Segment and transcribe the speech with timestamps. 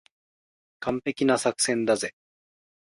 [0.79, 2.15] 完璧な作戦だぜ。